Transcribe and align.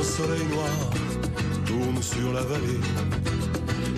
Le 0.00 0.04
soleil 0.06 0.44
noir 0.46 0.66
tourne 1.66 2.02
sur 2.02 2.32
la 2.32 2.40
vallée. 2.40 2.80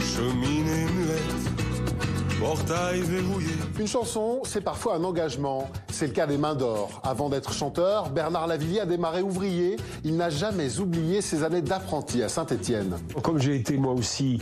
Cheminée 0.01 0.87
muette, 0.97 2.41
portail 2.41 3.03
verrouillé. 3.03 3.53
Une 3.79 3.87
chanson, 3.87 4.41
c'est 4.43 4.63
parfois 4.63 4.97
un 4.97 5.05
engagement. 5.05 5.71
C'est 5.93 6.09
le 6.09 6.13
cas 6.13 6.27
des 6.27 6.39
Mains 6.39 6.57
d'Or. 6.57 7.01
Avant 7.05 7.29
d'être 7.29 7.53
chanteur, 7.53 8.11
Bernard 8.11 8.49
Lavillier 8.49 8.81
a 8.81 8.87
démarré 8.87 9.23
ouvrier. 9.23 9.77
Il 10.03 10.17
n'a 10.17 10.29
jamais 10.29 10.81
oublié 10.81 11.21
ses 11.21 11.45
années 11.45 11.63
d'apprenti 11.63 12.21
à 12.25 12.29
Saint-Étienne. 12.29 12.97
Comme 13.23 13.39
j'ai 13.39 13.55
été 13.55 13.77
moi 13.77 13.93
aussi 13.93 14.41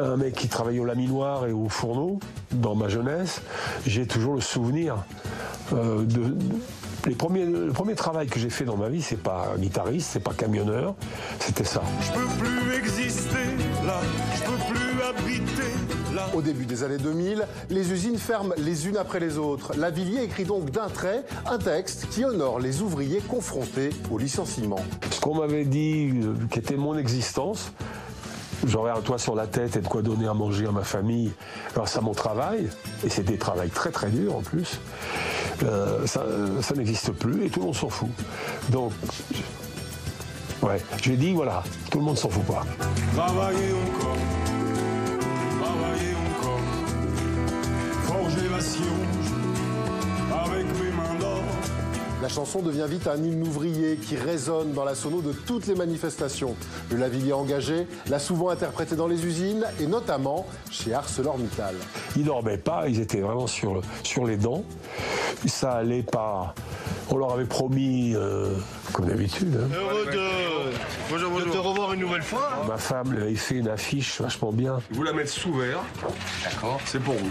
un 0.00 0.16
mec 0.16 0.36
qui 0.36 0.46
travaillait 0.46 0.78
au 0.78 0.84
laminoir 0.84 1.48
et 1.48 1.52
au 1.52 1.68
fourneau 1.68 2.20
dans 2.52 2.76
ma 2.76 2.88
jeunesse, 2.88 3.42
j'ai 3.84 4.06
toujours 4.06 4.34
le 4.34 4.40
souvenir 4.40 4.98
euh, 5.72 6.04
de, 6.04 6.04
de- 6.04 6.36
les 7.06 7.14
premiers, 7.14 7.44
le 7.44 7.72
premier 7.72 7.94
travail 7.94 8.26
que 8.26 8.38
j'ai 8.38 8.50
fait 8.50 8.64
dans 8.64 8.76
ma 8.76 8.88
vie, 8.88 9.02
c'est 9.02 9.20
pas 9.20 9.54
guitariste, 9.58 10.10
c'est 10.12 10.20
pas 10.22 10.34
camionneur, 10.34 10.94
c'était 11.38 11.64
ça. 11.64 11.82
Je 12.00 12.12
peux 12.12 12.26
plus 12.38 12.74
exister 12.74 13.38
là, 13.86 14.00
je 14.36 14.42
peux 14.42 14.74
plus 14.74 15.02
habiter 15.02 15.72
là. 16.14 16.28
Au 16.34 16.42
début 16.42 16.66
des 16.66 16.82
années 16.82 16.98
2000, 16.98 17.46
les 17.70 17.92
usines 17.92 18.18
ferment 18.18 18.54
les 18.58 18.88
unes 18.88 18.96
après 18.96 19.20
les 19.20 19.38
autres. 19.38 19.72
Lavillier 19.76 20.22
écrit 20.22 20.44
donc 20.44 20.70
d'un 20.70 20.88
trait 20.88 21.24
un 21.46 21.58
texte 21.58 22.08
qui 22.10 22.24
honore 22.24 22.60
les 22.60 22.82
ouvriers 22.82 23.20
confrontés 23.20 23.90
au 24.10 24.18
licenciement. 24.18 24.80
Ce 25.10 25.20
qu'on 25.20 25.36
m'avait 25.36 25.64
dit, 25.64 26.10
euh, 26.22 26.34
qui 26.50 26.58
était 26.58 26.76
mon 26.76 26.98
existence, 26.98 27.72
j'aurais 28.66 28.92
un 28.92 29.00
toit 29.00 29.18
sur 29.18 29.34
la 29.34 29.46
tête 29.46 29.76
et 29.76 29.80
de 29.80 29.88
quoi 29.88 30.02
donner 30.02 30.26
à 30.26 30.34
manger 30.34 30.66
à 30.66 30.72
ma 30.72 30.84
famille 30.84 31.32
grâce 31.74 31.96
à 31.96 32.00
mon 32.00 32.12
travail, 32.12 32.68
et 33.04 33.08
c'était 33.08 33.34
un 33.34 33.38
travail 33.38 33.70
très 33.70 33.90
très 33.90 34.10
dur 34.10 34.36
en 34.36 34.42
plus, 34.42 34.78
euh, 35.62 36.06
ça, 36.06 36.20
euh, 36.20 36.62
ça 36.62 36.74
n'existe 36.74 37.12
plus 37.12 37.46
et 37.46 37.50
tout 37.50 37.60
le 37.60 37.66
monde 37.66 37.74
s'en 37.74 37.88
fout. 37.88 38.08
Donc, 38.70 38.92
ouais, 40.62 40.80
j'ai 41.02 41.16
dit 41.16 41.32
voilà, 41.32 41.62
tout 41.90 41.98
le 41.98 42.04
monde 42.04 42.18
s'en 42.18 42.28
fout 42.28 42.44
pas. 42.44 42.64
Travailler 43.14 43.72
encore, 43.72 44.16
travailler 45.60 46.14
encore, 46.38 46.60
forger 48.04 48.48
la 48.48 48.60
avec 50.44 50.66
mes 50.80 50.90
mains 50.90 51.18
d'or. 51.20 51.42
La 52.22 52.28
chanson 52.28 52.60
devient 52.60 52.86
vite 52.86 53.06
un 53.06 53.16
hymne 53.16 53.42
ouvrier 53.46 53.96
qui 53.96 54.14
résonne 54.14 54.72
dans 54.72 54.84
la 54.84 54.94
sono 54.94 55.22
de 55.22 55.32
toutes 55.32 55.66
les 55.66 55.74
manifestations. 55.74 56.54
Le 56.90 56.98
Lavillier 56.98 57.32
engagé 57.32 57.86
l'a 58.08 58.18
souvent 58.18 58.50
interprété 58.50 58.94
dans 58.94 59.06
les 59.06 59.24
usines 59.24 59.64
et 59.80 59.86
notamment 59.86 60.46
chez 60.70 60.92
ArcelorMittal. 60.92 61.74
Ils 62.16 62.24
dormaient 62.24 62.58
pas, 62.58 62.88
ils 62.88 63.00
étaient 63.00 63.20
vraiment 63.20 63.46
sur, 63.46 63.80
sur 64.02 64.26
les 64.26 64.36
dents. 64.36 64.64
Ça 65.46 65.72
allait 65.72 66.02
pas. 66.02 66.54
On 67.10 67.16
leur 67.16 67.32
avait 67.32 67.44
promis, 67.46 68.12
euh, 68.14 68.54
comme 68.92 69.06
d'habitude. 69.06 69.58
hein. 69.60 69.68
Heureux 69.74 70.06
de, 70.06 71.44
de 71.44 71.50
te 71.50 71.56
revoir 71.58 71.92
une 71.92 72.00
nouvelle 72.00 72.22
fois. 72.22 72.50
Ma 72.68 72.76
femme 72.76 73.12
lui 73.12 73.22
avait 73.22 73.34
fait 73.34 73.56
une 73.56 73.68
affiche 73.68 74.20
vachement 74.20 74.52
bien. 74.52 74.78
Vous 74.92 75.02
la 75.02 75.12
mettez 75.12 75.28
sous 75.28 75.52
verre. 75.54 75.80
D'accord. 76.44 76.78
C'est 76.84 77.00
pour 77.02 77.14
vous. 77.14 77.30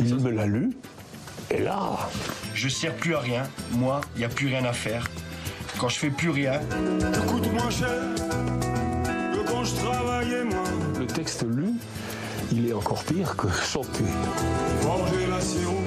Il 0.00 0.16
me 0.16 0.30
l'a 0.30 0.46
lu. 0.46 0.72
Et 1.50 1.58
là, 1.62 1.80
Je 2.54 2.68
sers 2.68 2.92
plus 2.94 3.14
à 3.14 3.20
rien. 3.20 3.44
Moi, 3.72 4.00
il 4.16 4.18
n'y 4.18 4.24
a 4.24 4.28
plus 4.28 4.48
rien 4.48 4.64
à 4.64 4.72
faire. 4.72 5.06
Quand 5.78 5.88
je 5.88 5.98
fais 5.98 6.10
plus 6.10 6.30
rien, 6.30 6.58
Te 7.12 7.18
coûte 7.20 7.52
moins 7.52 7.70
cher 7.70 7.88
que 9.32 9.50
quand 9.50 9.62
je 9.64 9.74
travaillais 9.76 10.44
moins. 10.44 10.64
le 10.98 11.06
texte 11.06 11.44
lu, 11.44 11.74
il 12.52 12.68
est 12.68 12.72
encore 12.72 13.02
pire 13.04 13.36
que 13.36 13.46
la 13.46 15.40
science. 15.40 15.86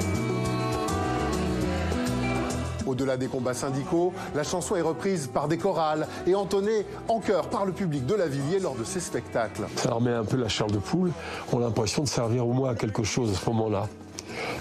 Au-delà 2.86 3.18
des 3.18 3.28
combats 3.28 3.54
syndicaux, 3.54 4.14
la 4.34 4.44
chanson 4.44 4.76
est 4.76 4.82
reprise 4.82 5.30
par 5.32 5.48
des 5.48 5.58
chorales 5.58 6.08
et 6.26 6.34
entonnée 6.34 6.86
en 7.08 7.20
chœur 7.20 7.48
par 7.50 7.66
le 7.66 7.72
public 7.72 8.06
de 8.06 8.16
Lavillier 8.16 8.60
lors 8.60 8.76
de 8.76 8.84
ses 8.84 9.00
spectacles. 9.00 9.68
Ça 9.76 9.92
remet 9.92 10.12
un 10.12 10.24
peu 10.24 10.38
la 10.38 10.50
chair 10.50 10.68
de 10.68 10.80
poule. 10.80 11.12
On 11.54 11.60
a 11.60 11.62
l'impression 11.62 12.04
de 12.04 12.08
servir 12.08 12.48
au 12.48 12.54
moins 12.54 12.72
à 12.72 12.76
quelque 12.76 13.04
chose 13.04 13.32
à 13.32 13.36
ce 13.36 13.50
moment-là. 13.52 13.88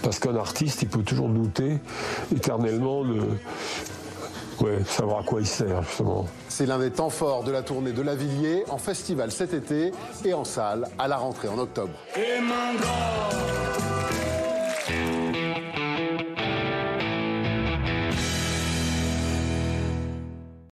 Parce 0.03 0.19
qu'un 0.19 0.37
artiste, 0.37 0.83
il 0.83 0.89
peut 0.89 1.03
toujours 1.03 1.29
douter 1.29 1.79
éternellement 2.35 3.03
de 3.05 3.23
ouais, 4.61 4.85
savoir 4.85 5.21
à 5.21 5.23
quoi 5.23 5.41
il 5.41 5.47
sert, 5.47 5.83
justement. 5.83 6.27
C'est 6.49 6.67
l'un 6.67 6.79
des 6.79 6.91
temps 6.91 7.11
forts 7.11 7.45
de 7.45 7.53
la 7.53 7.63
tournée 7.63 7.93
de 7.93 8.03
Lavillier 8.03 8.65
en 8.69 8.79
festival 8.79 9.31
cet 9.31 9.55
été 9.55 9.93
et 10.25 10.35
en 10.35 10.45
salle 10.45 10.89
à 10.99 11.09
la 11.09 11.17
rentrée 11.17 11.49
en 11.49 11.59
octobre. 11.59 11.93
Et 12.17 12.41
main 12.41 12.75
d'or, 12.81 13.88